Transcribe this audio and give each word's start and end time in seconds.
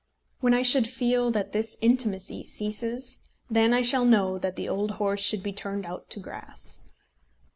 When 0.39 0.55
I 0.55 0.63
shall 0.63 0.81
feel 0.81 1.29
that 1.29 1.51
this 1.51 1.77
intimacy 1.79 2.43
ceases, 2.43 3.19
then 3.51 3.71
I 3.71 3.83
shall 3.83 4.03
know 4.03 4.39
that 4.39 4.55
the 4.55 4.67
old 4.67 4.93
horse 4.93 5.21
should 5.21 5.43
be 5.43 5.53
turned 5.53 5.85
out 5.85 6.09
to 6.09 6.19
grass. 6.19 6.81